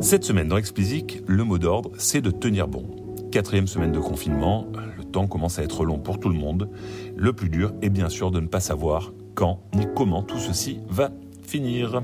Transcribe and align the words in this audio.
Cette 0.00 0.22
semaine 0.22 0.46
dans 0.46 0.56
Explicit, 0.56 1.24
le 1.26 1.42
mot 1.42 1.58
d'ordre, 1.58 1.90
c'est 1.98 2.20
de 2.20 2.30
tenir 2.30 2.68
bon. 2.68 2.86
Quatrième 3.32 3.66
semaine 3.66 3.90
de 3.90 3.98
confinement, 3.98 4.68
le 4.96 5.02
temps 5.02 5.26
commence 5.26 5.58
à 5.58 5.64
être 5.64 5.84
long 5.84 5.98
pour 5.98 6.20
tout 6.20 6.28
le 6.28 6.38
monde. 6.38 6.70
Le 7.16 7.32
plus 7.32 7.48
dur 7.48 7.74
est 7.82 7.90
bien 7.90 8.08
sûr 8.08 8.30
de 8.30 8.38
ne 8.38 8.46
pas 8.46 8.60
savoir 8.60 9.12
quand 9.34 9.60
ni 9.74 9.86
comment 9.96 10.22
tout 10.22 10.38
ceci 10.38 10.78
va 10.88 11.10
finir. 11.42 12.00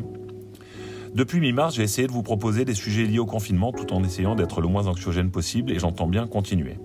Depuis 1.14 1.38
mi-mars, 1.38 1.76
j'ai 1.76 1.84
essayé 1.84 2.08
de 2.08 2.12
vous 2.12 2.24
proposer 2.24 2.64
des 2.64 2.74
sujets 2.74 3.04
liés 3.04 3.20
au 3.20 3.26
confinement 3.26 3.70
tout 3.70 3.92
en 3.92 4.02
essayant 4.02 4.34
d'être 4.34 4.60
le 4.60 4.66
moins 4.66 4.88
anxiogène 4.88 5.30
possible 5.30 5.70
et 5.70 5.78
j'entends 5.78 6.08
bien 6.08 6.26
continuer. 6.26 6.78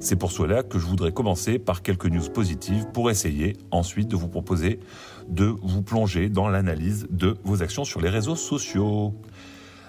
C'est 0.00 0.16
pour 0.16 0.32
cela 0.32 0.62
que 0.62 0.78
je 0.78 0.84
voudrais 0.84 1.12
commencer 1.12 1.58
par 1.58 1.80
quelques 1.80 2.06
news 2.06 2.28
positives 2.30 2.86
pour 2.92 3.10
essayer 3.10 3.56
ensuite 3.70 4.08
de 4.08 4.16
vous 4.16 4.28
proposer 4.28 4.80
de 5.28 5.46
vous 5.62 5.82
plonger 5.82 6.28
dans 6.28 6.48
l'analyse 6.48 7.06
de 7.10 7.38
vos 7.44 7.62
actions 7.62 7.84
sur 7.84 8.02
les 8.02 8.10
réseaux 8.10 8.36
sociaux. 8.36 9.14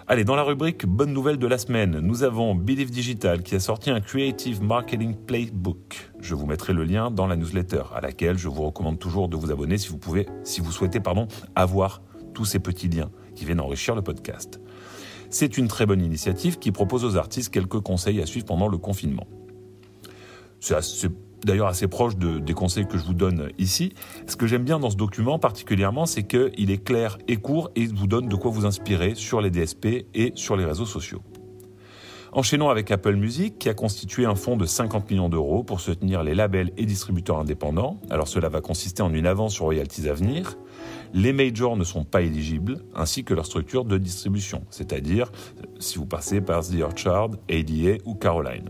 Allez, 0.09 0.23
dans 0.23 0.37
la 0.37 0.43
rubrique 0.43 0.85
Bonne 0.85 1.11
nouvelle 1.11 1.37
de 1.37 1.47
la 1.47 1.57
semaine, 1.57 1.99
nous 1.99 2.23
avons 2.23 2.55
Believe 2.55 2.91
Digital 2.91 3.43
qui 3.43 3.55
a 3.55 3.59
sorti 3.59 3.89
un 3.89 3.99
Creative 3.99 4.63
Marketing 4.63 5.13
Playbook. 5.13 6.11
Je 6.21 6.33
vous 6.33 6.45
mettrai 6.45 6.71
le 6.71 6.85
lien 6.85 7.11
dans 7.11 7.27
la 7.27 7.35
newsletter 7.35 7.83
à 7.93 7.99
laquelle 7.99 8.37
je 8.37 8.47
vous 8.47 8.61
recommande 8.61 8.99
toujours 8.99 9.27
de 9.27 9.35
vous 9.35 9.51
abonner 9.51 9.77
si 9.77 9.89
vous 9.89 9.97
pouvez, 9.97 10.25
si 10.45 10.61
vous 10.61 10.71
souhaitez, 10.71 11.01
pardon, 11.01 11.27
avoir 11.55 12.01
tous 12.33 12.45
ces 12.45 12.59
petits 12.59 12.87
liens 12.87 13.09
qui 13.35 13.43
viennent 13.43 13.59
enrichir 13.59 13.95
le 13.95 14.01
podcast. 14.01 14.61
C'est 15.29 15.57
une 15.57 15.67
très 15.67 15.85
bonne 15.85 16.01
initiative 16.01 16.57
qui 16.57 16.71
propose 16.71 17.03
aux 17.03 17.17
artistes 17.17 17.53
quelques 17.53 17.81
conseils 17.81 18.21
à 18.21 18.25
suivre 18.25 18.45
pendant 18.45 18.69
le 18.69 18.77
confinement. 18.77 19.27
D'ailleurs 21.43 21.67
assez 21.67 21.87
proche 21.87 22.15
des 22.17 22.53
conseils 22.53 22.87
que 22.87 22.97
je 22.97 23.03
vous 23.03 23.13
donne 23.13 23.49
ici. 23.57 23.93
Ce 24.27 24.35
que 24.35 24.47
j'aime 24.47 24.63
bien 24.63 24.79
dans 24.79 24.89
ce 24.89 24.97
document 24.97 25.39
particulièrement, 25.39 26.05
c'est 26.05 26.23
qu'il 26.23 26.71
est 26.71 26.83
clair 26.83 27.17
et 27.27 27.37
court 27.37 27.71
et 27.75 27.81
il 27.81 27.93
vous 27.93 28.07
donne 28.07 28.27
de 28.27 28.35
quoi 28.35 28.51
vous 28.51 28.65
inspirer 28.65 29.15
sur 29.15 29.41
les 29.41 29.51
DSP 29.51 30.05
et 30.13 30.31
sur 30.35 30.55
les 30.55 30.65
réseaux 30.65 30.85
sociaux. 30.85 31.21
Enchaînons 32.33 32.69
avec 32.69 32.91
Apple 32.91 33.15
Music 33.15 33.57
qui 33.57 33.69
a 33.69 33.73
constitué 33.73 34.25
un 34.25 34.35
fonds 34.35 34.57
de 34.57 34.65
50 34.65 35.09
millions 35.09 35.29
d'euros 35.29 35.63
pour 35.63 35.79
soutenir 35.79 36.23
les 36.23 36.35
labels 36.35 36.71
et 36.77 36.85
distributeurs 36.85 37.39
indépendants. 37.39 37.99
Alors 38.09 38.27
cela 38.27 38.49
va 38.49 38.61
consister 38.61 39.01
en 39.01 39.13
une 39.13 39.25
avance 39.25 39.53
sur 39.53 39.65
royalties 39.65 40.09
à 40.09 40.13
venir. 40.13 40.57
Les 41.13 41.31
majors 41.31 41.77
ne 41.77 41.83
sont 41.83 42.03
pas 42.03 42.21
éligibles, 42.21 42.83
ainsi 42.93 43.23
que 43.23 43.33
leur 43.33 43.45
structure 43.45 43.85
de 43.85 43.97
distribution, 43.97 44.65
c'est-à-dire 44.69 45.31
si 45.79 45.97
vous 45.97 46.05
passez 46.05 46.41
par 46.41 46.67
The 46.67 46.81
Orchard, 46.81 47.29
ADA 47.49 47.97
ou 48.05 48.13
Caroline. 48.13 48.69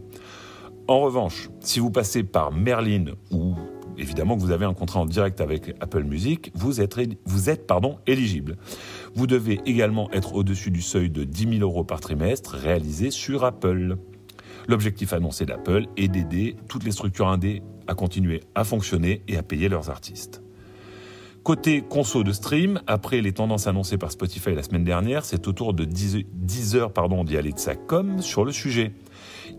En 0.87 1.01
revanche, 1.01 1.49
si 1.59 1.81
vous 1.81 1.91
passez 1.91 2.23
par 2.23 2.53
Merlin 2.53 3.07
ou 3.29 3.55
évidemment 3.97 4.37
que 4.37 4.41
vous 4.41 4.51
avez 4.51 4.63
un 4.63 4.73
contrat 4.73 5.01
en 5.01 5.05
direct 5.05 5.41
avec 5.41 5.75
Apple 5.81 6.03
Music, 6.03 6.49
vous 6.55 6.79
êtes, 6.79 6.97
vous 7.25 7.49
êtes 7.49 7.67
pardon, 7.67 7.97
éligible. 8.07 8.55
Vous 9.13 9.27
devez 9.27 9.59
également 9.65 10.09
être 10.11 10.33
au-dessus 10.33 10.71
du 10.71 10.81
seuil 10.81 11.09
de 11.09 11.25
10 11.25 11.57
000 11.57 11.61
euros 11.61 11.83
par 11.83 11.99
trimestre 11.99 12.51
réalisé 12.51 13.11
sur 13.11 13.43
Apple. 13.43 13.97
L'objectif 14.69 15.11
annoncé 15.11 15.45
d'Apple 15.45 15.87
est 15.97 16.07
d'aider 16.07 16.55
toutes 16.69 16.85
les 16.85 16.91
structures 16.91 17.27
indées 17.27 17.61
à 17.87 17.93
continuer 17.93 18.41
à 18.55 18.63
fonctionner 18.63 19.23
et 19.27 19.35
à 19.35 19.43
payer 19.43 19.67
leurs 19.67 19.89
artistes. 19.89 20.41
Côté 21.43 21.81
conso 21.81 22.23
de 22.23 22.31
stream, 22.31 22.81
après 22.87 23.19
les 23.19 23.33
tendances 23.33 23.67
annoncées 23.67 23.97
par 23.97 24.11
Spotify 24.11 24.53
la 24.53 24.63
semaine 24.63 24.83
dernière, 24.85 25.25
c'est 25.25 25.47
au 25.49 25.53
tour 25.53 25.73
de 25.73 25.83
10 25.83 26.75
heures 26.75 26.93
d'y 27.25 27.37
aller 27.37 27.51
de 27.51 27.59
sa 27.59 27.75
com 27.75 28.21
sur 28.21 28.45
le 28.45 28.53
sujet. 28.53 28.93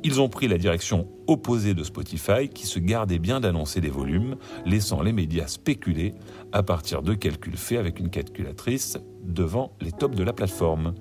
Ils 0.05 0.21
ont 0.21 0.29
pris 0.29 0.47
la 0.47 0.59
direction 0.59 1.09
opposée 1.27 1.75
de 1.75 1.83
Spotify 1.83 2.49
qui 2.49 2.67
se 2.67 2.79
gardait 2.79 3.19
bien 3.19 3.41
d'annoncer 3.41 3.81
des 3.81 3.91
volumes, 3.91 4.37
laissant 4.65 5.03
les 5.03 5.13
médias 5.13 5.49
spéculer 5.49 6.15
à 6.53 6.63
partir 6.63 7.03
de 7.03 7.15
calculs 7.15 7.57
faits 7.57 7.79
avec 7.79 7.99
une 7.99 8.09
calculatrice 8.09 8.99
devant 9.25 9.73
les 9.81 9.91
tops 9.91 10.17
de 10.17 10.23
la 10.23 10.33
plateforme. 10.33 10.95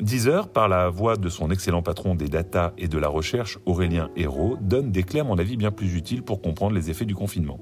Deezer, 0.00 0.48
par 0.48 0.68
la 0.68 0.88
voix 0.88 1.16
de 1.16 1.28
son 1.28 1.50
excellent 1.50 1.82
patron 1.82 2.14
des 2.14 2.28
data 2.28 2.72
et 2.78 2.88
de 2.88 2.98
la 2.98 3.08
recherche, 3.08 3.58
Aurélien 3.66 4.10
Hérault, 4.16 4.56
donne 4.60 4.90
des 4.90 5.02
clés 5.02 5.20
à 5.20 5.24
mon 5.24 5.38
avis 5.38 5.56
bien 5.56 5.70
plus 5.70 5.94
utiles 5.94 6.22
pour 6.22 6.40
comprendre 6.40 6.74
les 6.74 6.90
effets 6.90 7.04
du 7.04 7.14
confinement. 7.14 7.60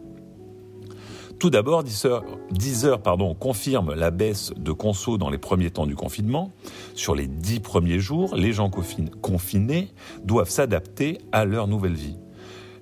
Tout 1.43 1.51
d'abord, 1.51 1.83
Deezer, 1.83 3.03
pardon, 3.03 3.35
confirme 3.35 3.95
la 3.95 4.13
baisse 4.13 4.53
de 4.57 4.71
conso 4.71 5.19
dans 5.19 5.29
les 5.29 5.39
premiers 5.39 5.73
temps 5.73 5.89
du 5.89 5.97
confinement. 5.97 6.53
Sur 6.95 7.17
les 7.17 7.27
dix 7.27 7.59
premiers 7.59 7.99
jours, 7.99 8.37
les 8.37 8.53
gens 8.53 8.71
confinés 8.71 9.89
doivent 10.23 10.49
s'adapter 10.49 11.19
à 11.33 11.45
leur 11.45 11.67
nouvelle 11.67 11.95
vie. 11.95 12.17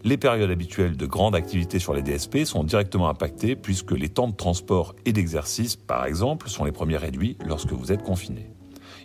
Les 0.04 0.18
périodes 0.18 0.50
habituelles 0.50 0.98
de 0.98 1.06
grande 1.06 1.34
activité 1.34 1.78
sur 1.78 1.94
les 1.94 2.02
DSP 2.02 2.44
sont 2.44 2.62
directement 2.62 3.08
impactées 3.08 3.56
puisque 3.56 3.92
les 3.92 4.10
temps 4.10 4.28
de 4.28 4.36
transport 4.36 4.94
et 5.06 5.14
d'exercice, 5.14 5.76
par 5.76 6.04
exemple, 6.04 6.50
sont 6.50 6.66
les 6.66 6.72
premiers 6.72 6.98
réduits 6.98 7.38
lorsque 7.46 7.72
vous 7.72 7.92
êtes 7.92 8.02
confiné. 8.02 8.50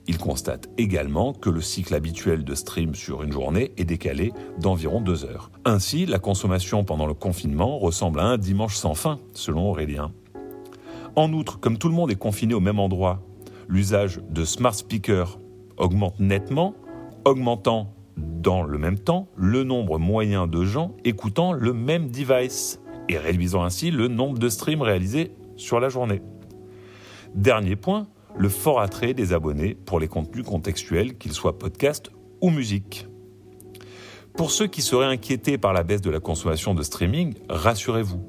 Il 0.07 0.17
constate 0.19 0.69
également 0.77 1.33
que 1.33 1.49
le 1.49 1.61
cycle 1.61 1.95
habituel 1.95 2.43
de 2.43 2.53
stream 2.53 2.93
sur 2.93 3.23
une 3.23 3.31
journée 3.31 3.71
est 3.77 3.85
décalé 3.85 4.33
d'environ 4.59 5.01
deux 5.01 5.25
heures. 5.25 5.49
Ainsi, 5.65 6.05
la 6.05 6.19
consommation 6.19 6.83
pendant 6.83 7.07
le 7.07 7.15
confinement 7.15 7.79
ressemble 7.79 8.19
à 8.19 8.25
un 8.25 8.37
dimanche 8.37 8.75
sans 8.75 8.93
fin, 8.93 9.17
selon 9.33 9.69
Aurélien. 9.69 10.11
En 11.15 11.33
outre, 11.33 11.59
comme 11.59 11.77
tout 11.77 11.89
le 11.89 11.95
monde 11.95 12.11
est 12.11 12.15
confiné 12.15 12.53
au 12.53 12.59
même 12.59 12.79
endroit, 12.79 13.21
l'usage 13.67 14.21
de 14.29 14.45
smart 14.45 14.75
speakers 14.75 15.39
augmente 15.77 16.19
nettement, 16.19 16.75
augmentant 17.25 17.95
dans 18.17 18.63
le 18.63 18.77
même 18.77 18.99
temps 18.99 19.27
le 19.35 19.63
nombre 19.63 19.97
moyen 19.97 20.45
de 20.45 20.63
gens 20.63 20.95
écoutant 21.03 21.51
le 21.51 21.73
même 21.73 22.11
device 22.11 22.79
et 23.09 23.17
réduisant 23.17 23.63
ainsi 23.63 23.91
le 23.91 24.07
nombre 24.07 24.37
de 24.37 24.49
streams 24.49 24.81
réalisés 24.81 25.31
sur 25.55 25.79
la 25.79 25.89
journée. 25.89 26.21
Dernier 27.33 27.75
point, 27.75 28.07
le 28.37 28.49
fort 28.49 28.79
attrait 28.79 29.13
des 29.13 29.33
abonnés 29.33 29.75
pour 29.75 29.99
les 29.99 30.07
contenus 30.07 30.45
contextuels, 30.45 31.17
qu'ils 31.17 31.33
soient 31.33 31.57
podcast 31.57 32.11
ou 32.41 32.49
musique. 32.49 33.07
Pour 34.35 34.51
ceux 34.51 34.67
qui 34.67 34.81
seraient 34.81 35.05
inquiétés 35.05 35.57
par 35.57 35.71
la 35.71 35.83
baisse 35.83 36.01
de 36.01 36.09
la 36.09 36.19
consommation 36.19 36.75
de 36.75 36.83
streaming, 36.83 37.35
rassurez-vous. 37.49 38.21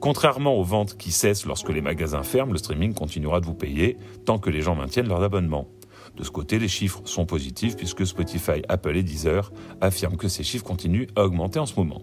Contrairement 0.00 0.58
aux 0.58 0.64
ventes 0.64 0.98
qui 0.98 1.10
cessent 1.10 1.46
lorsque 1.46 1.70
les 1.70 1.80
magasins 1.80 2.22
ferment, 2.22 2.52
le 2.52 2.58
streaming 2.58 2.92
continuera 2.92 3.40
de 3.40 3.46
vous 3.46 3.54
payer 3.54 3.96
tant 4.26 4.38
que 4.38 4.50
les 4.50 4.60
gens 4.60 4.74
maintiennent 4.74 5.08
leurs 5.08 5.22
abonnements. 5.22 5.68
De 6.16 6.22
ce 6.22 6.30
côté, 6.30 6.58
les 6.58 6.68
chiffres 6.68 7.00
sont 7.06 7.24
positifs 7.24 7.76
puisque 7.76 8.06
Spotify, 8.06 8.62
Apple 8.68 8.96
et 8.96 9.02
Deezer 9.02 9.50
affirment 9.80 10.18
que 10.18 10.28
ces 10.28 10.44
chiffres 10.44 10.64
continuent 10.64 11.06
à 11.16 11.24
augmenter 11.24 11.58
en 11.58 11.66
ce 11.66 11.74
moment. 11.76 12.02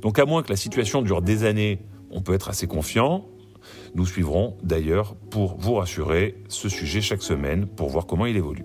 Donc 0.00 0.18
à 0.18 0.24
moins 0.24 0.42
que 0.42 0.48
la 0.48 0.56
situation 0.56 1.02
dure 1.02 1.20
des 1.20 1.44
années, 1.44 1.80
on 2.10 2.22
peut 2.22 2.32
être 2.32 2.48
assez 2.48 2.66
confiant. 2.66 3.26
Nous 3.94 4.06
suivrons 4.06 4.56
d'ailleurs 4.62 5.14
pour 5.30 5.56
vous 5.58 5.74
rassurer 5.74 6.36
ce 6.48 6.68
sujet 6.68 7.00
chaque 7.00 7.22
semaine 7.22 7.66
pour 7.66 7.88
voir 7.88 8.06
comment 8.06 8.26
il 8.26 8.36
évolue. 8.36 8.64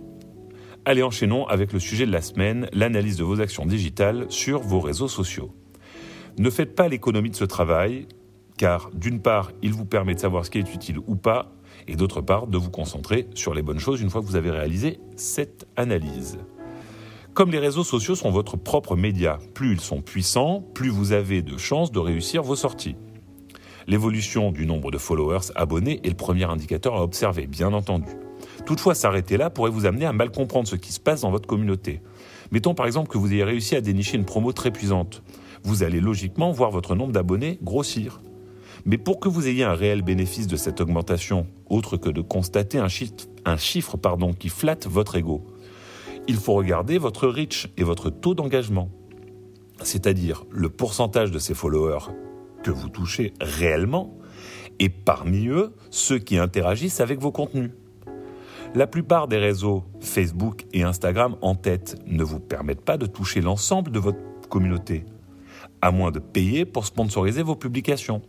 Allez, 0.86 1.04
enchaînons 1.04 1.46
avec 1.48 1.74
le 1.74 1.80
sujet 1.80 2.06
de 2.06 2.12
la 2.12 2.22
semaine, 2.22 2.70
l'analyse 2.72 3.18
de 3.18 3.24
vos 3.24 3.42
actions 3.42 3.66
digitales 3.66 4.26
sur 4.30 4.62
vos 4.62 4.80
réseaux 4.80 5.10
sociaux. 5.10 5.54
Ne 6.38 6.50
faites 6.50 6.76
pas 6.76 6.88
l'économie 6.88 7.30
de 7.30 7.36
ce 7.36 7.44
travail, 7.44 8.08
car 8.58 8.90
d'une 8.94 9.22
part, 9.22 9.52
il 9.62 9.74
vous 9.74 9.86
permet 9.86 10.16
de 10.16 10.20
savoir 10.20 10.46
ce 10.46 10.50
qui 10.50 10.60
est 10.60 10.74
utile 10.74 11.00
ou 11.06 11.16
pas, 11.16 11.52
et 11.88 11.96
d'autre 11.96 12.22
part, 12.22 12.48
de 12.48 12.58
vous 12.58 12.70
concentrer 12.70 13.28
sur 13.34 13.54
les 13.54 13.62
bonnes 13.62 13.80
choses 13.80 14.02
une 14.02 14.10
fois 14.10 14.22
que 14.22 14.28
vous 14.28 14.36
avez 14.36 14.52
réalisé 14.52 15.00
cette 15.16 15.68
analyse. 15.76 16.40
Comme 17.34 17.52
les 17.52 17.60
réseaux 17.60 17.84
sociaux 17.84 18.16
sont 18.16 18.32
votre 18.32 18.58
propre 18.58 18.96
média, 18.96 19.38
plus 19.54 19.74
ils 19.74 19.80
sont 19.80 20.02
puissants, 20.02 20.64
plus 20.74 20.90
vous 20.90 21.12
avez 21.12 21.42
de 21.42 21.58
chances 21.58 21.92
de 21.92 22.00
réussir 22.00 22.42
vos 22.42 22.56
sorties. 22.56 22.96
L'évolution 23.88 24.52
du 24.52 24.66
nombre 24.66 24.92
de 24.92 24.98
followers 24.98 25.50
abonnés 25.56 26.02
est 26.04 26.10
le 26.10 26.16
premier 26.16 26.44
indicateur 26.44 26.96
à 26.96 27.04
observer, 27.04 27.48
bien 27.48 27.72
entendu. 27.72 28.12
Toutefois, 28.66 28.96
s'arrêter 28.96 29.38
là 29.38 29.50
pourrait 29.50 29.72
vous 29.72 29.86
amener 29.86 30.06
à 30.06 30.12
mal 30.12 30.30
comprendre 30.30 30.68
ce 30.68 30.76
qui 30.76 30.92
se 30.92 31.00
passe 31.00 31.22
dans 31.22 31.32
votre 31.32 31.48
communauté. 31.48 32.02
Mettons 32.52 32.74
par 32.74 32.86
exemple 32.86 33.08
que 33.08 33.18
vous 33.18 33.32
ayez 33.32 33.46
réussi 33.46 33.78
à 33.78 33.82
dénicher 33.82 34.18
une 34.18 34.26
promo 34.26 34.52
très 34.52 34.72
puissante. 34.72 35.24
Vous 35.64 35.84
allez 35.84 36.02
logiquement 36.02 36.52
voir 36.52 36.70
votre 36.70 36.96
nombre 36.96 37.14
d'abonnés 37.14 37.60
grossir. 37.64 38.22
Mais 38.86 38.98
pour 38.98 39.22
que 39.22 39.30
vous 39.30 39.48
ayez 39.48 39.64
un 39.64 39.74
réel 39.74 40.02
bénéfice 40.02 40.48
de 40.48 40.58
cette 40.58 40.82
augmentation, 40.82 41.48
autre 41.70 41.96
que 41.96 42.10
de 42.10 42.22
constater 42.22 42.80
un 42.80 43.58
chiffre, 43.58 43.98
pardon, 43.98 44.34
qui 44.34 44.50
flatte 44.50 44.86
votre 44.88 45.16
ego, 45.16 45.46
il 46.28 46.36
faut 46.36 46.54
regarder 46.56 46.98
votre 46.98 47.28
reach 47.28 47.70
et 47.78 47.84
votre 47.84 48.10
taux 48.10 48.36
d'engagement, 48.36 48.90
c'est-à-dire 49.82 50.44
le 50.52 50.68
pourcentage 50.68 51.32
de 51.32 51.40
ces 51.40 51.54
followers 51.54 52.12
que 52.68 52.72
vous 52.72 52.90
touchez 52.90 53.32
réellement, 53.40 54.18
et 54.80 54.90
parmi 54.90 55.48
eux, 55.48 55.74
ceux 55.90 56.20
qui 56.20 56.38
interagissent 56.38 57.00
avec 57.00 57.22
vos 57.22 57.32
contenus. 57.32 57.72
La 58.76 58.88
plupart 58.88 59.30
des 59.30 59.38
réseaux 59.38 59.86
Facebook 60.02 60.66
et 60.74 60.84
Instagram 60.84 61.38
en 61.42 61.56
tête 61.56 61.96
ne 62.06 62.26
vous 62.26 62.42
permettent 62.42 62.82
pas 62.82 62.98
de 62.98 63.06
toucher 63.06 63.40
l'ensemble 63.40 63.90
de 63.90 64.00
votre 64.00 64.20
communauté, 64.50 65.06
à 65.82 65.92
moins 65.92 66.12
de 66.12 66.20
payer 66.20 66.66
pour 66.66 66.86
sponsoriser 66.86 67.42
vos 67.42 67.56
publications. 67.56 68.22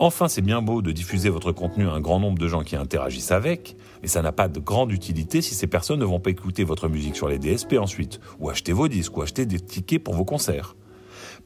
Enfin, 0.00 0.26
c'est 0.26 0.42
bien 0.42 0.62
beau 0.62 0.82
de 0.82 0.90
diffuser 0.90 1.28
votre 1.28 1.52
contenu 1.52 1.86
à 1.86 1.92
un 1.92 2.00
grand 2.00 2.18
nombre 2.18 2.38
de 2.38 2.48
gens 2.48 2.64
qui 2.64 2.74
interagissent 2.74 3.30
avec, 3.30 3.76
mais 4.02 4.08
ça 4.08 4.20
n'a 4.20 4.32
pas 4.32 4.48
de 4.48 4.58
grande 4.58 4.90
utilité 4.90 5.42
si 5.42 5.54
ces 5.54 5.68
personnes 5.68 6.00
ne 6.00 6.04
vont 6.04 6.18
pas 6.18 6.30
écouter 6.30 6.64
votre 6.64 6.88
musique 6.88 7.14
sur 7.14 7.28
les 7.28 7.38
DSP 7.38 7.74
ensuite, 7.74 8.18
ou 8.40 8.50
acheter 8.50 8.72
vos 8.72 8.88
disques, 8.88 9.16
ou 9.16 9.22
acheter 9.22 9.46
des 9.46 9.60
tickets 9.60 10.02
pour 10.02 10.14
vos 10.14 10.24
concerts 10.24 10.74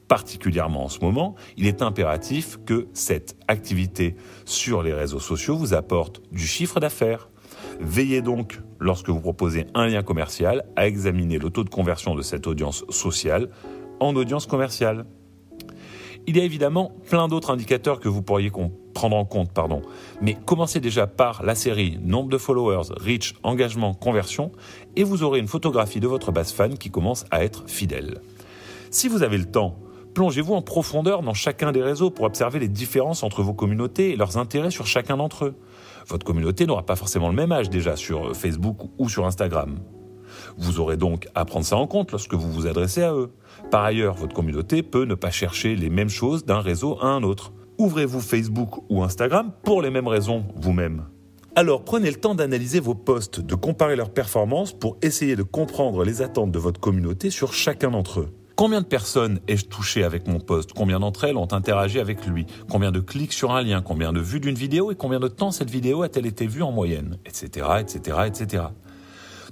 particulièrement 0.09 0.85
en 0.85 0.89
ce 0.89 1.01
moment, 1.01 1.35
il 1.56 1.67
est 1.67 1.83
impératif 1.83 2.59
que 2.65 2.89
cette 2.93 3.37
activité 3.49 4.17
sur 4.45 4.83
les 4.83 4.93
réseaux 4.93 5.21
sociaux 5.21 5.56
vous 5.56 5.75
apporte 5.75 6.23
du 6.33 6.47
chiffre 6.47 6.81
d'affaires. 6.81 7.29
Veillez 7.81 8.23
donc, 8.23 8.61
lorsque 8.79 9.09
vous 9.09 9.21
proposez 9.21 9.67
un 9.75 9.87
lien 9.87 10.03
commercial, 10.03 10.65
à 10.77 10.87
examiner 10.87 11.39
le 11.39 11.51
taux 11.51 11.65
de 11.65 11.71
conversion 11.71 12.15
de 12.15 12.23
cette 12.23 12.47
audience 12.47 12.85
sociale 12.91 13.49
en 14.01 14.15
audience 14.17 14.47
commerciale. 14.47 15.06
Il 16.27 16.37
y 16.37 16.41
a 16.41 16.45
évidemment 16.45 16.93
plein 17.09 17.29
d'autres 17.29 17.50
indicateurs 17.50 18.00
que 18.00 18.09
vous 18.09 18.23
pourriez 18.23 18.50
prendre 18.95 19.17
en 19.17 19.25
compte, 19.27 19.53
pardon. 19.53 19.83
Mais 20.23 20.39
commencez 20.47 20.81
déjà 20.81 21.07
par 21.07 21.43
la 21.43 21.55
série 21.55 21.99
nombre 22.03 22.31
de 22.31 22.39
followers, 22.39 22.95
reach, 22.97 23.35
engagement, 23.43 23.93
conversion, 23.93 24.50
et 24.97 25.05
vous 25.05 25.23
aurez 25.23 25.39
une 25.39 25.49
photographie 25.49 26.00
de 26.00 26.07
votre 26.07 26.33
base 26.33 26.53
fan 26.53 26.79
qui 26.79 26.91
commence 26.91 27.27
à 27.31 27.45
être 27.45 27.65
fidèle. 27.67 28.21
Si 28.91 29.09
vous 29.09 29.23
avez 29.23 29.37
le 29.37 29.45
temps, 29.45 29.77
plongez-vous 30.14 30.55
en 30.55 30.62
profondeur 30.62 31.22
dans 31.22 31.34
chacun 31.34 31.72
des 31.72 31.82
réseaux 31.82 32.11
pour 32.11 32.25
observer 32.25 32.61
les 32.61 32.69
différences 32.69 33.22
entre 33.22 33.43
vos 33.43 33.52
communautés 33.52 34.12
et 34.12 34.16
leurs 34.16 34.38
intérêts 34.38 34.70
sur 34.70 34.87
chacun 34.87 35.16
d'entre 35.16 35.46
eux? 35.46 35.55
Votre 36.06 36.25
communauté 36.25 36.66
n'aura 36.66 36.84
pas 36.87 36.96
forcément 36.96 37.28
le 37.28 37.34
même 37.34 37.52
âge 37.52 37.69
déjà 37.69 37.96
sur 37.96 38.34
Facebook 38.34 38.78
ou 38.99 39.08
sur 39.08 39.26
Instagram. 39.26 39.78
Vous 40.56 40.81
aurez 40.81 40.96
donc 40.96 41.28
à 41.34 41.44
prendre 41.44 41.66
ça 41.66 41.76
en 41.76 41.87
compte 41.87 42.12
lorsque 42.12 42.34
vous 42.34 42.50
vous 42.50 42.66
adressez 42.66 43.02
à 43.02 43.12
eux. 43.12 43.31
Par 43.70 43.84
ailleurs, 43.84 44.14
votre 44.14 44.34
communauté 44.34 44.82
peut 44.82 45.05
ne 45.05 45.14
pas 45.14 45.31
chercher 45.31 45.76
les 45.76 45.90
mêmes 45.90 46.08
choses 46.08 46.44
d'un 46.44 46.61
réseau 46.61 46.99
à 47.00 47.06
un 47.06 47.22
autre. 47.22 47.52
Ouvrez-vous 47.78 48.20
Facebook 48.20 48.84
ou 48.88 49.02
Instagram 49.02 49.52
pour 49.64 49.82
les 49.82 49.90
mêmes 49.90 50.08
raisons 50.08 50.44
vous-même. 50.56 51.05
Alors 51.56 51.84
prenez 51.84 52.11
le 52.11 52.16
temps 52.16 52.34
d'analyser 52.34 52.81
vos 52.81 52.94
posts, 52.94 53.40
de 53.40 53.55
comparer 53.55 53.96
leurs 53.96 54.11
performances 54.11 54.72
pour 54.72 54.96
essayer 55.02 55.37
de 55.37 55.44
comprendre 55.44 56.05
les 56.05 56.20
attentes 56.20 56.50
de 56.50 56.58
votre 56.58 56.81
communauté 56.81 57.31
sur 57.31 57.52
chacun 57.52 57.90
d'entre 57.90 58.20
eux. 58.20 58.31
Combien 58.56 58.83
de 58.83 58.87
personnes 58.87 59.41
ai-je 59.49 59.65
touché 59.65 60.05
avec 60.05 60.29
mon 60.29 60.39
post 60.39 60.75
Combien 60.75 61.01
d'entre 61.01 61.25
elles 61.25 61.37
ont 61.37 61.53
interagi 61.53 61.99
avec 61.99 62.25
lui? 62.25 62.47
Combien 62.71 62.93
de 62.93 63.01
clics 63.01 63.33
sur 63.33 63.51
un 63.51 63.61
lien? 63.61 63.83
Combien 63.83 64.12
de 64.12 64.21
vues 64.21 64.39
d'une 64.39 64.55
vidéo? 64.55 64.93
Et 64.93 64.95
combien 64.95 65.19
de 65.19 65.27
temps 65.27 65.51
cette 65.51 65.71
vidéo 65.71 66.05
a-t-elle 66.05 66.25
été 66.25 66.47
vue 66.47 66.62
en 66.62 66.71
moyenne? 66.71 67.19
Etc. 67.27 67.67
etc. 67.81 68.19
etc. 68.27 68.62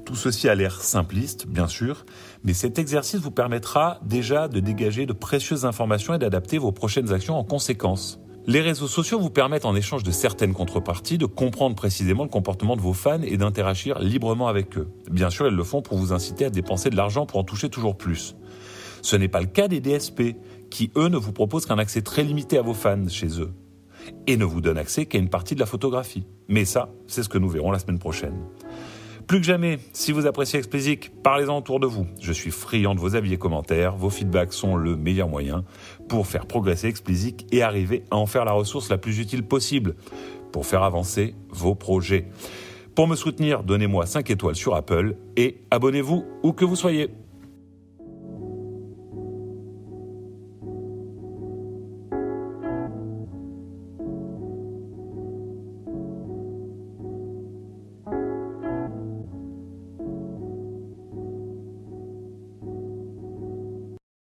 Tout 0.07 0.15
ceci 0.15 0.49
a 0.49 0.55
l'air 0.55 0.81
simpliste, 0.81 1.49
bien 1.49 1.67
sûr, 1.67 2.07
mais 2.45 2.55
cet 2.55 2.79
exercice 2.79 3.21
vous 3.21 3.33
permettra 3.33 3.99
déjà 4.05 4.47
de 4.47 4.61
dégager 4.61 5.05
de 5.05 5.13
précieuses 5.13 5.67
informations 5.67 6.15
et 6.15 6.19
d'adapter 6.19 6.59
vos 6.59 6.71
prochaines 6.71 7.13
actions 7.13 7.37
en 7.37 7.43
conséquence. 7.43 8.21
Les 8.47 8.61
réseaux 8.61 8.89
sociaux 8.89 9.19
vous 9.21 9.31
permettent 9.31 9.65
en 9.65 9.75
échange 9.75 10.05
de 10.05 10.11
certaines 10.13 10.53
contreparties 10.53 11.19
de 11.19 11.27
comprendre 11.27 11.75
précisément 11.75 12.23
le 12.23 12.29
comportement 12.29 12.77
de 12.77 12.81
vos 12.81 12.93
fans 12.93 13.23
et 13.23 13.37
d'interagir 13.37 13.99
librement 13.99 14.47
avec 14.47 14.77
eux. 14.79 14.89
Bien 15.11 15.31
sûr, 15.31 15.49
ils 15.49 15.55
le 15.55 15.65
font 15.65 15.83
pour 15.83 15.99
vous 15.99 16.13
inciter 16.13 16.45
à 16.45 16.51
dépenser 16.51 16.91
de 16.91 16.97
l'argent 16.97 17.27
pour 17.27 17.39
en 17.39 17.45
toucher 17.45 17.69
toujours 17.69 17.97
plus. 17.97 18.37
Ce 19.03 19.17
n'est 19.17 19.29
pas 19.29 19.41
le 19.41 19.47
cas 19.47 19.69
des 19.69 19.81
DSP, 19.81 20.37
qui 20.71 20.91
eux 20.97 21.09
ne 21.09 21.19
vous 21.19 21.33
proposent 21.33 21.67
qu'un 21.67 21.79
accès 21.79 22.03
très 22.03 22.23
limité 22.23 22.57
à 22.57 22.63
vos 22.63 22.75
fans 22.75 23.09
chez 23.09 23.41
eux, 23.41 23.53
et 24.27 24.37
ne 24.37 24.45
vous 24.45 24.61
donnent 24.61 24.79
accès 24.79 25.07
qu'à 25.07 25.19
une 25.19 25.29
partie 25.29 25.55
de 25.55 25.61
la 25.61 25.67
photographie. 25.67 26.25
Mais 26.49 26.65
ça, 26.65 26.89
c'est 27.07 27.23
ce 27.23 27.29
que 27.29 27.39
nous 27.39 27.49
verrons 27.49 27.71
la 27.71 27.79
semaine 27.79 27.99
prochaine. 27.99 28.37
Plus 29.27 29.41
que 29.41 29.47
jamais, 29.47 29.79
si 29.93 30.13
vous 30.13 30.27
appréciez 30.27 30.59
Explicit, 30.59 31.11
parlez-en 31.23 31.59
autour 31.59 31.81
de 31.81 31.87
vous. 31.87 32.07
Je 32.21 32.33
suis 32.33 32.51
friand 32.51 32.95
de 32.95 33.01
vos 33.01 33.15
avis 33.15 33.33
et 33.33 33.39
commentaires. 33.39 33.97
Vos 33.97 34.11
feedbacks 34.11 34.53
sont 34.53 34.77
le 34.77 34.97
meilleur 34.97 35.29
moyen 35.29 35.65
pour 36.09 36.27
faire 36.27 36.47
progresser 36.47 36.89
Explicit 36.89 37.47
et 37.53 37.63
arriver 37.63 38.05
à 38.11 38.17
en 38.17 38.27
faire 38.27 38.45
la 38.45 38.53
ressource 38.53 38.89
la 38.89 38.99
plus 38.99 39.19
utile 39.21 39.43
possible 39.45 39.95
pour 40.51 40.67
faire 40.67 40.83
avancer 40.83 41.35
vos 41.51 41.75
projets. 41.75 42.27
Pour 42.95 43.09
me 43.09 43.17
soutenir, 43.17 43.63
donnez-moi 43.63 44.07
5 44.07 44.29
étoiles 44.31 44.57
sur 44.57 44.75
Apple 44.75 45.17
et 45.37 45.63
abonnez-vous 45.71 46.27
où 46.43 46.53
que 46.53 46.65
vous 46.65 46.77
soyez. 46.77 47.09